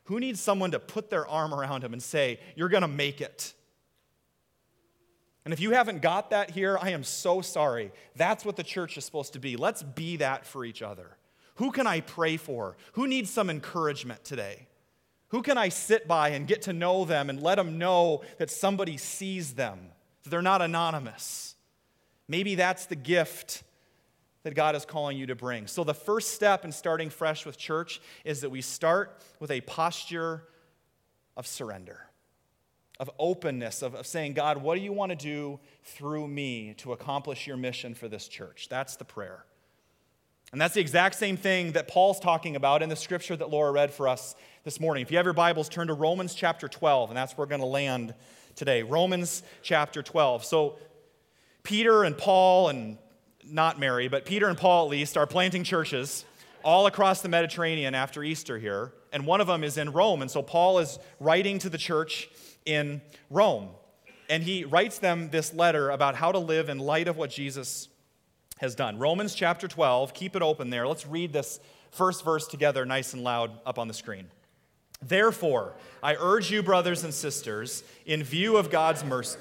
[0.05, 3.21] Who needs someone to put their arm around him and say, You're going to make
[3.21, 3.55] it?
[5.47, 7.93] And if you haven't got that here, I am so sorry.
[8.17, 9.57] That's what the church is supposed to be.
[9.57, 11.17] Let's be that for each other.
[11.55, 12.77] Who can I pray for?
[12.95, 14.67] Who needs some encouragement today?
[15.29, 18.51] Who can I sit by and get to know them and let them know that
[18.51, 19.79] somebody sees them,
[20.25, 21.55] that they're not anonymous?
[22.27, 23.63] Maybe that's the gift
[24.43, 25.69] that God is calling you to bring.
[25.69, 29.61] So, the first step in starting fresh with church is that we start with a
[29.61, 30.43] posture
[31.37, 32.06] of surrender
[32.99, 36.93] of openness, of, of saying, God, what do you want to do through me to
[36.93, 38.69] accomplish your mission for this church?
[38.71, 39.45] That's the prayer.
[40.53, 43.73] And that's the exact same thing that Paul's talking about in the scripture that Laura
[43.73, 45.03] read for us this morning.
[45.03, 47.61] If you have your Bibles, turn to Romans chapter 12, and that's where we're going
[47.61, 48.15] to land
[48.55, 48.83] today.
[48.83, 50.45] Romans chapter 12.
[50.45, 50.79] So,
[51.65, 52.97] Peter and Paul, and
[53.45, 56.25] not Mary, but Peter and Paul at least, are planting churches
[56.63, 58.93] all across the Mediterranean after Easter here.
[59.13, 60.23] And one of them is in Rome.
[60.23, 62.31] And so, Paul is writing to the church
[62.67, 63.01] in
[63.31, 63.71] Rome.
[64.29, 67.89] And he writes them this letter about how to live in light of what Jesus
[68.59, 68.99] has done.
[68.99, 70.87] Romans chapter 12, keep it open there.
[70.87, 74.27] Let's read this first verse together, nice and loud, up on the screen.
[75.03, 79.39] Therefore, I urge you, brothers and sisters, in view of God's mercy,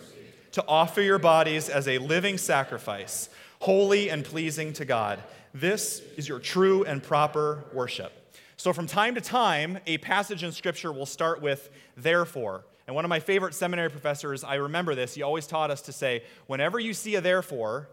[0.51, 5.23] to offer your bodies as a living sacrifice, holy and pleasing to God.
[5.53, 8.11] This is your true and proper worship.
[8.57, 12.65] So, from time to time, a passage in Scripture will start with therefore.
[12.87, 15.91] And one of my favorite seminary professors, I remember this, he always taught us to
[15.91, 17.89] say, whenever you see a therefore,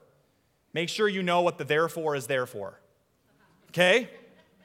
[0.74, 2.78] make sure you know what the therefore is there for.
[3.70, 4.10] Okay?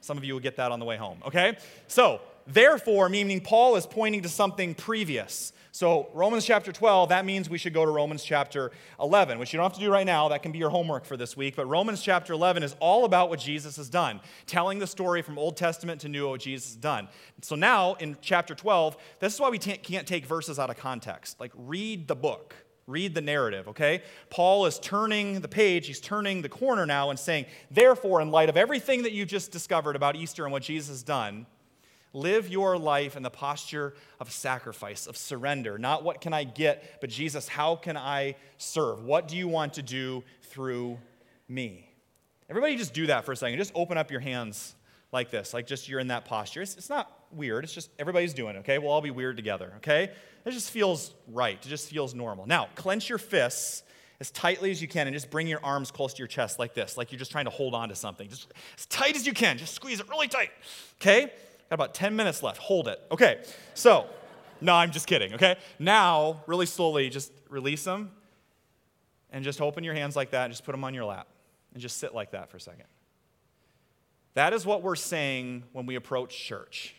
[0.02, 1.58] Some of you will get that on the way home, okay?
[1.88, 5.54] So, therefore, meaning Paul is pointing to something previous.
[5.72, 9.58] So, Romans chapter 12, that means we should go to Romans chapter 11, which you
[9.58, 10.30] don't have to do right now.
[10.30, 11.56] That can be your homework for this week.
[11.56, 15.38] But Romans chapter 11 is all about what Jesus has done, telling the story from
[15.38, 17.08] Old Testament to New, what Jesus has done.
[17.42, 21.40] So, now in chapter 12, this is why we can't take verses out of context.
[21.40, 22.56] Like, read the book.
[22.88, 24.02] Read the narrative, okay?
[24.30, 28.50] Paul is turning the page, he's turning the corner now and saying, Therefore, in light
[28.50, 31.46] of everything that you've just discovered about Easter and what Jesus has done,
[32.14, 35.78] Live your life in the posture of sacrifice, of surrender.
[35.78, 39.04] Not what can I get, but Jesus, how can I serve?
[39.04, 40.98] What do you want to do through
[41.48, 41.90] me?
[42.50, 43.60] Everybody just do that for a second.
[43.60, 44.76] Just open up your hands
[45.12, 46.62] like this, like just you're in that posture.
[46.62, 47.64] It's, it's not weird.
[47.64, 48.78] It's just everybody's doing it, okay?
[48.78, 50.12] We'll all be weird together, okay?
[50.48, 51.58] It just feels right.
[51.64, 52.46] It just feels normal.
[52.46, 53.84] Now, clench your fists
[54.20, 56.74] as tightly as you can and just bring your arms close to your chest like
[56.74, 58.30] this, like you're just trying to hold on to something.
[58.30, 59.58] Just as tight as you can.
[59.58, 60.52] Just squeeze it really tight,
[61.02, 61.26] okay?
[61.70, 62.58] Got about 10 minutes left.
[62.60, 63.00] Hold it.
[63.12, 64.08] Okay, so,
[64.62, 65.58] no, I'm just kidding, okay?
[65.80, 68.12] Now, really slowly, just release them
[69.32, 71.28] and just open your hands like that and just put them on your lap
[71.74, 72.86] and just sit like that for a second.
[74.34, 76.96] That is what we're saying when we approach church.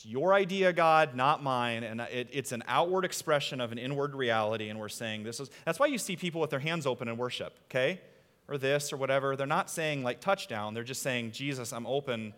[0.00, 4.14] It's your idea, God, not mine, and it, it's an outward expression of an inward
[4.14, 7.06] reality, and we're saying this is that's why you see people with their hands open
[7.06, 8.00] in worship, okay?
[8.48, 9.36] Or this or whatever.
[9.36, 12.32] They're not saying like touchdown, they're just saying, Jesus, I'm open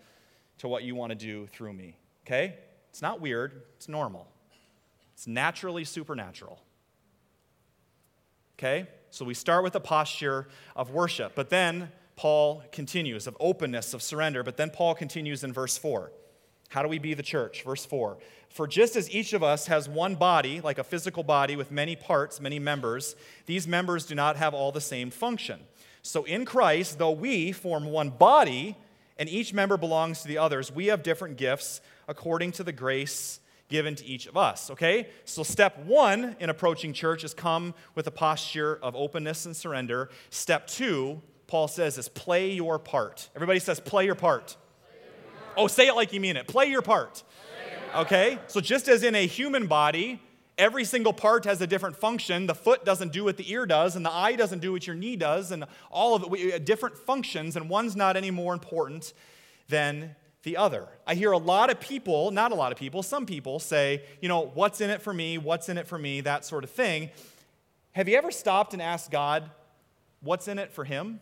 [0.59, 1.96] to what you want to do through me.
[2.27, 2.57] Okay?
[2.90, 4.27] It's not weird, it's normal.
[5.14, 6.61] It's naturally supernatural.
[8.59, 8.88] Okay?
[9.11, 14.03] So we start with a posture of worship, but then Paul continues of openness, of
[14.03, 16.11] surrender, but then Paul continues in verse 4.
[16.73, 17.65] How do we be the church?
[17.65, 18.17] Verse 4.
[18.49, 21.97] For just as each of us has one body, like a physical body with many
[21.97, 23.15] parts, many members,
[23.47, 25.61] these members do not have all the same function.
[26.03, 28.77] So in Christ, though we form one body,
[29.19, 30.73] and each member belongs to the others.
[30.73, 35.09] We have different gifts according to the grace given to each of us, okay?
[35.25, 40.11] So, step one in approaching church is come with a posture of openness and surrender.
[40.31, 43.31] Step two, Paul says, is play your part.
[43.35, 44.57] Everybody says, play your part.
[45.57, 46.47] Oh, say it like you mean it.
[46.47, 47.23] Play your part.
[47.95, 48.38] Okay?
[48.47, 50.21] So, just as in a human body,
[50.59, 52.47] every single part has a different function.
[52.47, 54.97] The foot doesn't do what the ear does, and the eye doesn't do what your
[54.97, 58.53] knee does, and all of it, we, uh, different functions, and one's not any more
[58.53, 59.12] important
[59.69, 60.88] than the other.
[61.07, 64.29] I hear a lot of people, not a lot of people, some people say, you
[64.29, 65.38] know, what's in it for me?
[65.38, 66.21] What's in it for me?
[66.21, 67.11] That sort of thing.
[67.93, 69.51] Have you ever stopped and asked God,
[70.21, 71.21] what's in it for him?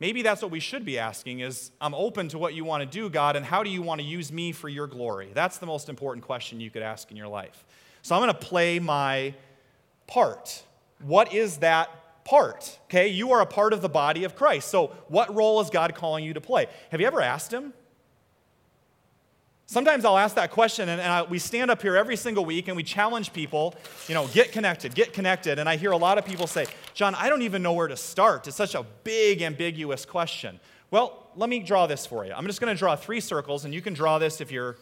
[0.00, 2.86] Maybe that's what we should be asking is I'm open to what you want to
[2.86, 5.30] do, God, and how do you want to use me for your glory?
[5.32, 7.64] That's the most important question you could ask in your life.
[8.02, 9.34] So I'm going to play my
[10.06, 10.64] part.
[11.00, 12.78] What is that part?
[12.86, 14.68] Okay, you are a part of the body of Christ.
[14.68, 16.66] So what role is God calling you to play?
[16.90, 17.72] Have you ever asked him?
[19.66, 22.68] Sometimes I'll ask that question, and, and I, we stand up here every single week
[22.68, 23.74] and we challenge people,
[24.08, 25.58] you know, get connected, get connected.
[25.58, 27.96] And I hear a lot of people say, John, I don't even know where to
[27.96, 28.46] start.
[28.46, 30.60] It's such a big, ambiguous question.
[30.90, 32.32] Well, let me draw this for you.
[32.32, 34.76] I'm just going to draw three circles, and you can draw this if you're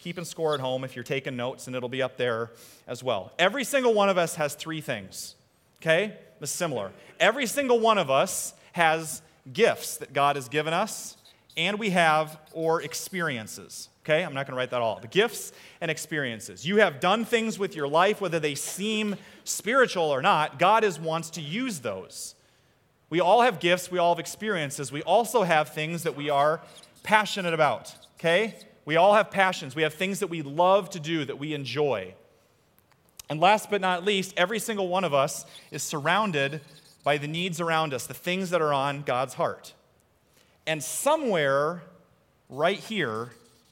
[0.00, 2.52] keeping score at home, if you're taking notes, and it'll be up there
[2.86, 3.32] as well.
[3.38, 5.34] Every single one of us has three things,
[5.82, 6.16] okay?
[6.40, 6.92] It's similar.
[7.20, 9.20] Every single one of us has
[9.52, 11.15] gifts that God has given us
[11.56, 13.88] and we have or experiences.
[14.04, 15.00] Okay, I'm not going to write that all.
[15.00, 16.64] The gifts and experiences.
[16.66, 20.58] You have done things with your life, whether they seem spiritual or not.
[20.58, 22.36] God is wants to use those.
[23.10, 23.90] We all have gifts.
[23.90, 24.92] We all have experiences.
[24.92, 26.60] We also have things that we are
[27.02, 27.94] passionate about.
[28.14, 29.74] Okay, we all have passions.
[29.74, 32.14] We have things that we love to do that we enjoy.
[33.28, 36.60] And last but not least, every single one of us is surrounded
[37.02, 39.74] by the needs around us, the things that are on God's heart.
[40.66, 41.82] And somewhere
[42.48, 43.30] right here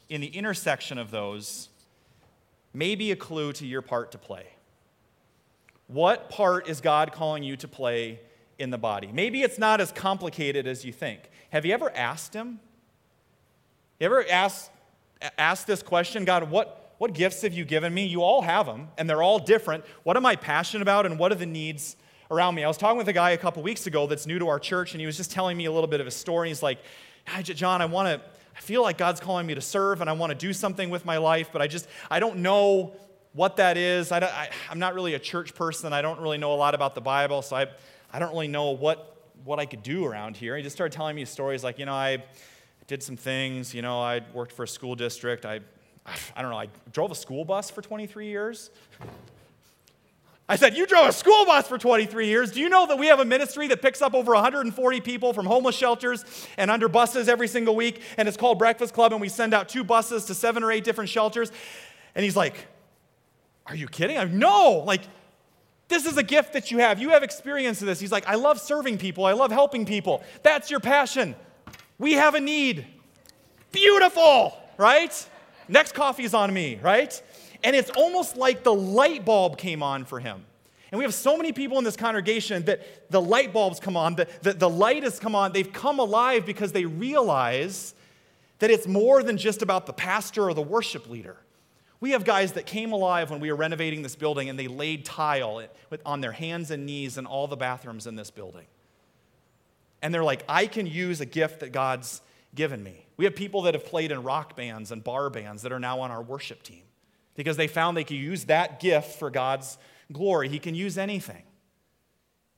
[0.08, 1.68] in the intersection of those
[2.72, 4.46] may be a clue to your part to play.
[5.86, 8.20] What part is God calling you to play
[8.58, 9.10] in the body?
[9.12, 11.30] Maybe it's not as complicated as you think.
[11.50, 12.60] Have you ever asked Him?
[14.00, 14.70] You ever asked,
[15.38, 18.06] asked this question God, what, what gifts have you given me?
[18.06, 19.84] You all have them, and they're all different.
[20.02, 21.96] What am I passionate about, and what are the needs
[22.30, 22.64] around me.
[22.64, 24.92] I was talking with a guy a couple weeks ago that's new to our church,
[24.92, 26.48] and he was just telling me a little bit of his story.
[26.48, 26.78] He's like,
[27.42, 30.30] John, I want to, I feel like God's calling me to serve, and I want
[30.30, 32.94] to do something with my life, but I just, I don't know
[33.32, 34.12] what that is.
[34.12, 35.92] I, I, I'm not really a church person.
[35.92, 37.66] I don't really know a lot about the Bible, so I,
[38.12, 40.56] I don't really know what, what I could do around here.
[40.56, 42.24] He just started telling me stories like, you know, I
[42.86, 43.74] did some things.
[43.74, 45.44] You know, I worked for a school district.
[45.44, 45.60] I,
[46.36, 48.70] I don't know, I drove a school bus for 23 years.
[50.48, 52.50] I said, You drove a school bus for 23 years.
[52.52, 55.46] Do you know that we have a ministry that picks up over 140 people from
[55.46, 56.24] homeless shelters
[56.58, 58.02] and under buses every single week?
[58.18, 60.84] And it's called Breakfast Club, and we send out two buses to seven or eight
[60.84, 61.50] different shelters.
[62.14, 62.66] And he's like,
[63.66, 64.18] Are you kidding?
[64.18, 65.02] I'm no, like,
[65.88, 67.00] this is a gift that you have.
[67.00, 68.00] You have experience of this.
[68.00, 70.22] He's like, I love serving people, I love helping people.
[70.42, 71.34] That's your passion.
[71.98, 72.86] We have a need.
[73.72, 75.28] Beautiful, right?
[75.68, 77.20] Next coffee is on me, right?
[77.64, 80.44] And it's almost like the light bulb came on for him.
[80.92, 84.14] And we have so many people in this congregation that the light bulbs come on,
[84.14, 85.52] the, the, the light has come on.
[85.52, 87.94] They've come alive because they realize
[88.60, 91.38] that it's more than just about the pastor or the worship leader.
[92.00, 95.04] We have guys that came alive when we were renovating this building and they laid
[95.04, 95.66] tile
[96.04, 98.66] on their hands and knees in all the bathrooms in this building.
[100.02, 102.20] And they're like, I can use a gift that God's
[102.54, 103.06] given me.
[103.16, 106.00] We have people that have played in rock bands and bar bands that are now
[106.00, 106.82] on our worship team
[107.34, 109.78] because they found they could use that gift for God's
[110.12, 110.48] glory.
[110.48, 111.42] He can use anything.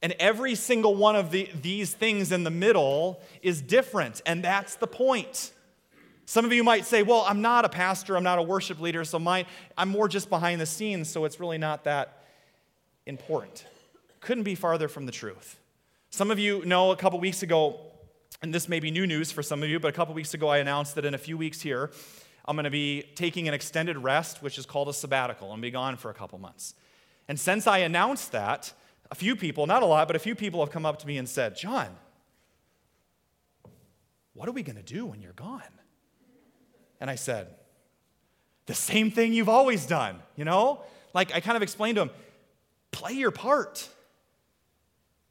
[0.03, 4.77] And every single one of the, these things in the middle is different, and that's
[4.77, 5.53] the point.
[6.27, 9.05] Some of you might say, Well, I'm not a pastor, I'm not a worship leader,
[9.05, 9.47] so my,
[9.79, 12.25] I'm more just behind the scenes, so it's really not that
[13.07, 13.65] important.
[14.21, 15.59] Couldn't be farther from the truth.
[16.11, 17.81] Some of you know a couple weeks ago,
[18.43, 20.49] and this may be new news for some of you, but a couple weeks ago
[20.49, 21.91] I announced that in a few weeks here,
[22.49, 25.71] I'm going to be taking an extended rest, which is called a sabbatical, and be
[25.71, 26.75] gone for a couple months.
[27.29, 28.73] And since I announced that,
[29.11, 31.19] a few people, not a lot, but a few people have come up to me
[31.19, 31.89] and said, John,
[34.35, 35.63] what are we going to do when you're gone?
[37.01, 37.49] And I said,
[38.67, 40.83] the same thing you've always done, you know?
[41.15, 42.11] Like I kind of explained to him,
[42.91, 43.89] play your part.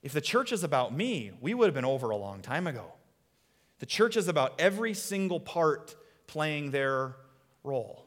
[0.04, 2.94] If the church is about me, we would have been over a long time ago.
[3.80, 5.96] The church is about every single part
[6.28, 7.16] playing their
[7.64, 8.06] role.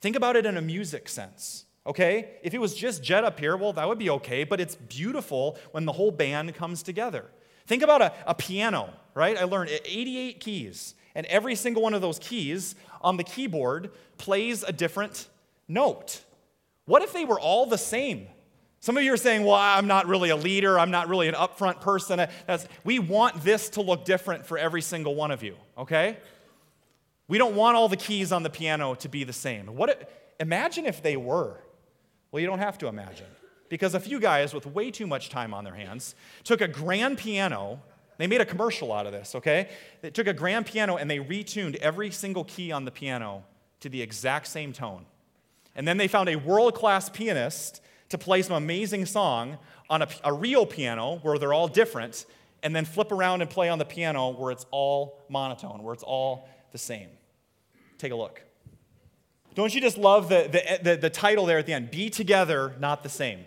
[0.00, 2.30] Think about it in a music sense, okay?
[2.42, 5.58] If it was just Jed up here, well, that would be okay, but it's beautiful
[5.72, 7.26] when the whole band comes together.
[7.66, 9.36] Think about a, a piano, right?
[9.36, 14.62] I learned 88 keys, and every single one of those keys on the keyboard plays
[14.62, 15.28] a different
[15.68, 16.24] note.
[16.86, 18.26] What if they were all the same?
[18.80, 20.78] Some of you are saying, well, I'm not really a leader.
[20.78, 22.18] I'm not really an upfront person.
[22.18, 26.16] Uh, that's, we want this to look different for every single one of you, okay?
[27.30, 29.66] We don't want all the keys on the piano to be the same.
[29.68, 31.58] What, imagine if they were.
[32.32, 33.28] Well, you don't have to imagine.
[33.68, 37.18] Because a few guys with way too much time on their hands took a grand
[37.18, 37.80] piano.
[38.18, 39.68] They made a commercial out of this, okay?
[40.02, 43.44] They took a grand piano and they retuned every single key on the piano
[43.78, 45.06] to the exact same tone.
[45.76, 49.56] And then they found a world class pianist to play some amazing song
[49.88, 52.26] on a, a real piano where they're all different
[52.64, 56.02] and then flip around and play on the piano where it's all monotone, where it's
[56.02, 57.08] all the same.
[58.00, 58.42] Take a look.
[59.54, 61.90] Don't you just love the, the, the, the, title there at the end?
[61.90, 63.44] Be together, not the same.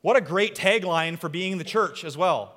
[0.00, 2.54] What a great tagline for being the church as well.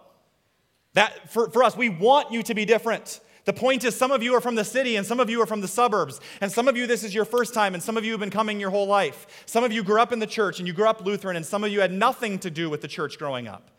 [0.94, 3.20] That for, for us, we want you to be different.
[3.46, 5.48] The point is, some of you are from the city and some of you are
[5.48, 6.20] from the suburbs.
[6.40, 8.30] And some of you, this is your first time, and some of you have been
[8.30, 9.44] coming your whole life.
[9.48, 11.64] Some of you grew up in the church and you grew up Lutheran, and some
[11.64, 13.72] of you had nothing to do with the church growing up.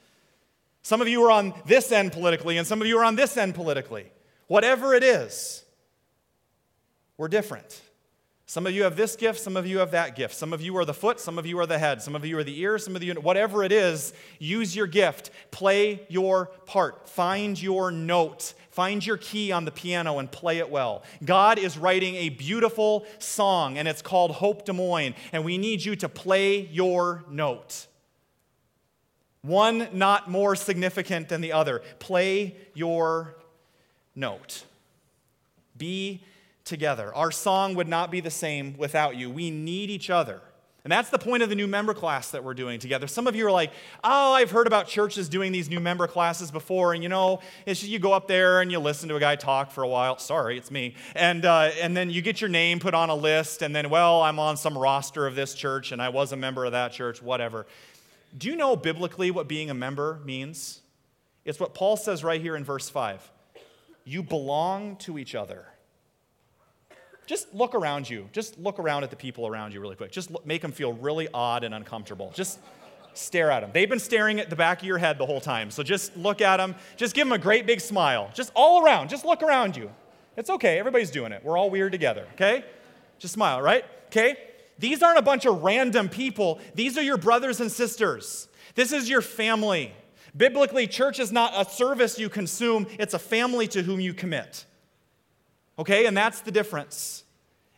[0.82, 3.36] Some of you are on this end politically, and some of you are on this
[3.36, 4.10] end politically.
[4.48, 5.61] Whatever it is,
[7.16, 7.80] we're different.
[8.52, 10.34] Some of you have this gift, some of you have that gift.
[10.34, 12.36] Some of you are the foot, some of you are the head, some of you
[12.36, 15.30] are the ear, some of you, whatever it is, use your gift.
[15.50, 17.08] Play your part.
[17.08, 18.52] Find your note.
[18.70, 21.02] Find your key on the piano and play it well.
[21.24, 25.82] God is writing a beautiful song, and it's called Hope Des Moines, and we need
[25.82, 27.86] you to play your note.
[29.40, 31.82] One not more significant than the other.
[32.00, 33.34] Play your
[34.14, 34.64] note.
[35.76, 36.22] Be
[36.64, 37.14] together.
[37.14, 39.30] Our song would not be the same without you.
[39.30, 40.40] We need each other.
[40.84, 43.06] And that's the point of the new member class that we're doing together.
[43.06, 43.70] Some of you are like,
[44.02, 46.92] oh, I've heard about churches doing these new member classes before.
[46.92, 49.36] And you know, it's just you go up there and you listen to a guy
[49.36, 50.18] talk for a while.
[50.18, 50.96] Sorry, it's me.
[51.14, 53.62] And, uh, and then you get your name put on a list.
[53.62, 56.64] And then, well, I'm on some roster of this church and I was a member
[56.64, 57.66] of that church, whatever.
[58.36, 60.80] Do you know biblically what being a member means?
[61.44, 63.30] It's what Paul says right here in verse 5.
[64.04, 65.66] You belong to each other.
[67.26, 68.28] Just look around you.
[68.32, 70.10] Just look around at the people around you really quick.
[70.10, 72.32] Just look, make them feel really odd and uncomfortable.
[72.34, 72.58] Just
[73.14, 73.70] stare at them.
[73.72, 75.70] They've been staring at the back of your head the whole time.
[75.70, 76.74] So just look at them.
[76.96, 78.30] Just give them a great big smile.
[78.34, 79.08] Just all around.
[79.08, 79.90] Just look around you.
[80.36, 80.78] It's okay.
[80.78, 81.44] Everybody's doing it.
[81.44, 82.64] We're all weird together, okay?
[83.18, 83.84] Just smile, right?
[84.06, 84.36] Okay?
[84.78, 86.58] These aren't a bunch of random people.
[86.74, 88.48] These are your brothers and sisters.
[88.74, 89.92] This is your family.
[90.36, 94.64] Biblically, church is not a service you consume, it's a family to whom you commit.
[95.78, 97.24] Okay, and that's the difference.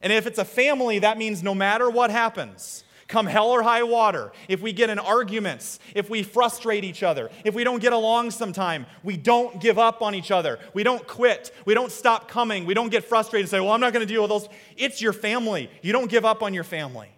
[0.03, 3.83] And if it's a family, that means no matter what happens, come hell or high
[3.83, 7.93] water, if we get in arguments, if we frustrate each other, if we don't get
[7.93, 10.59] along sometime, we don't give up on each other.
[10.75, 11.53] We don't quit.
[11.65, 12.67] We don't stop coming.
[12.67, 14.49] We don't get frustrated and say, well, I'm not going to deal with those.
[14.77, 15.71] It's your family.
[15.81, 17.14] You don't give up on your family.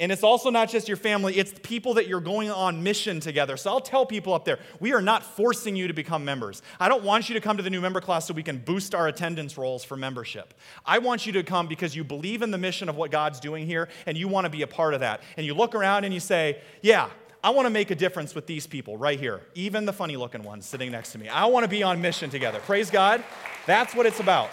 [0.00, 3.20] And it's also not just your family, it's the people that you're going on mission
[3.20, 3.58] together.
[3.58, 6.62] So I'll tell people up there, we are not forcing you to become members.
[6.80, 8.94] I don't want you to come to the new member class so we can boost
[8.94, 10.54] our attendance rolls for membership.
[10.86, 13.66] I want you to come because you believe in the mission of what God's doing
[13.66, 15.20] here and you want to be a part of that.
[15.36, 17.10] And you look around and you say, yeah,
[17.44, 20.42] I want to make a difference with these people right here, even the funny looking
[20.42, 21.28] ones sitting next to me.
[21.28, 22.58] I want to be on mission together.
[22.60, 23.22] Praise God.
[23.66, 24.48] That's what it's about.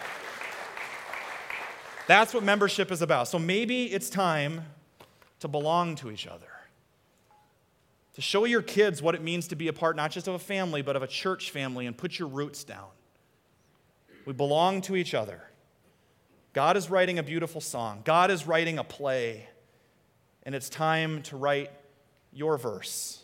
[2.05, 3.29] That's what membership is about.
[3.29, 4.65] So maybe it's time
[5.39, 6.47] to belong to each other.
[8.13, 10.39] To show your kids what it means to be a part not just of a
[10.39, 12.88] family, but of a church family and put your roots down.
[14.25, 15.41] We belong to each other.
[16.53, 19.47] God is writing a beautiful song, God is writing a play,
[20.43, 21.71] and it's time to write
[22.33, 23.23] your verse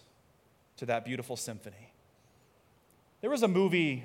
[0.78, 1.92] to that beautiful symphony.
[3.22, 4.04] There was a movie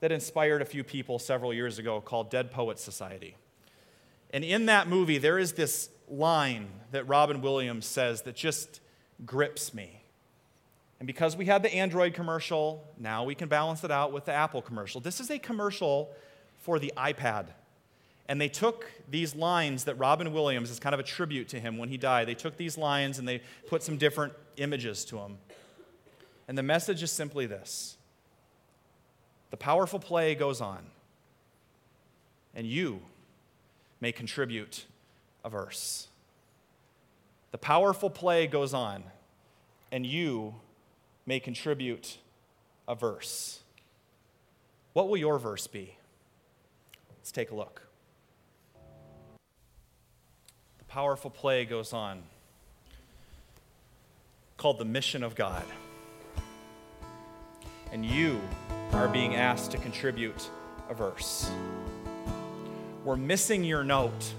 [0.00, 3.36] that inspired a few people several years ago called Dead Poets Society.
[4.30, 8.80] And in that movie, there is this line that Robin Williams says that just
[9.24, 10.02] grips me.
[11.00, 14.32] And because we had the Android commercial, now we can balance it out with the
[14.32, 15.00] Apple commercial.
[15.00, 16.10] This is a commercial
[16.58, 17.48] for the iPad.
[18.26, 21.76] And they took these lines that Robin Williams is kind of a tribute to him
[21.76, 22.26] when he died.
[22.26, 25.38] They took these lines and they put some different images to them.
[26.48, 27.96] And the message is simply this
[29.50, 30.86] The powerful play goes on,
[32.54, 33.02] and you
[34.00, 34.86] may contribute
[35.44, 36.08] a verse.
[37.52, 39.04] The powerful play goes on,
[39.92, 40.54] and you
[41.26, 42.18] may contribute
[42.88, 43.60] a verse.
[44.92, 45.96] What will your verse be?
[47.18, 47.82] Let's take a look.
[50.78, 52.22] The powerful play goes on,
[54.56, 55.64] called The Mission of God.
[57.92, 58.40] And you
[58.92, 60.50] are being asked to contribute
[60.88, 61.50] a verse.
[63.04, 64.32] We're missing your note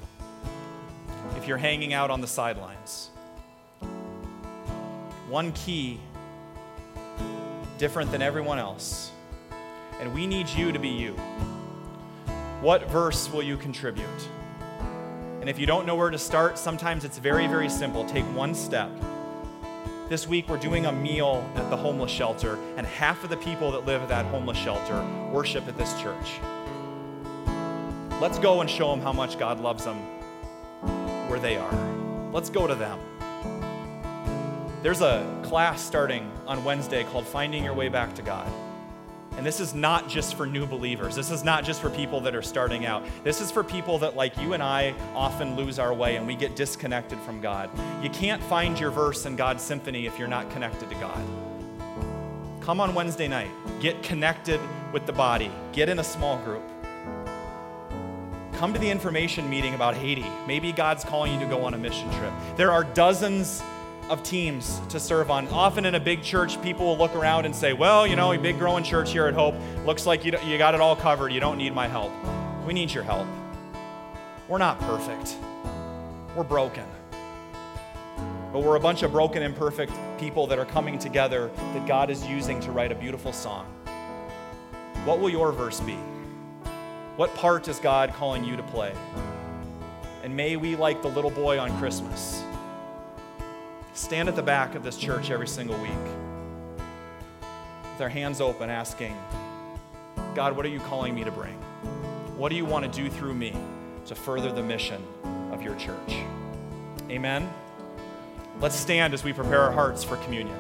[1.38, 3.10] if you're hanging out on the sidelines.
[5.30, 6.00] One key,
[7.78, 9.12] different than everyone else.
[10.00, 11.14] And we need you to be you.
[12.62, 14.30] What verse will you contribute?
[15.42, 18.06] And if you don't know where to start, sometimes it's very, very simple.
[18.06, 18.90] Take one step.
[20.10, 23.72] This week, we're doing a meal at the homeless shelter, and half of the people
[23.72, 26.40] that live at that homeless shelter worship at this church.
[28.22, 30.00] Let's go and show them how much God loves them
[31.28, 31.74] where they are.
[32.32, 33.00] Let's go to them.
[34.84, 38.52] There's a class starting on Wednesday called Finding Your Way Back to God.
[39.38, 41.16] And this is not just for new believers.
[41.16, 43.04] This is not just for people that are starting out.
[43.24, 46.36] This is for people that, like you and I, often lose our way and we
[46.36, 47.70] get disconnected from God.
[48.02, 51.22] You can't find your verse in God's symphony if you're not connected to God.
[52.62, 54.60] Come on Wednesday night, get connected
[54.94, 56.64] with the body, get in a small group.
[58.58, 60.26] Come to the information meeting about Haiti.
[60.48, 62.32] Maybe God's calling you to go on a mission trip.
[62.56, 63.62] There are dozens
[64.10, 65.50] of teams to serve on.
[65.50, 68.38] Often in a big church, people will look around and say, Well, you know, a
[68.38, 71.34] big growing church here at Hope looks like you, you got it all covered.
[71.34, 72.14] You don't need my help.
[72.66, 73.28] We need your help.
[74.48, 75.36] We're not perfect,
[76.36, 76.86] we're broken.
[78.54, 82.26] But we're a bunch of broken, imperfect people that are coming together that God is
[82.26, 83.66] using to write a beautiful song.
[85.04, 85.98] What will your verse be?
[87.16, 88.94] What part is God calling you to play?
[90.24, 92.44] And may we, like the little boy on Christmas,
[93.94, 95.92] stand at the back of this church every single week
[97.94, 99.18] with our hands open, asking,
[100.34, 101.54] God, what are you calling me to bring?
[102.36, 103.56] What do you want to do through me
[104.08, 105.02] to further the mission
[105.54, 106.18] of your church?
[107.10, 107.50] Amen.
[108.60, 110.58] Let's stand as we prepare our hearts for communion.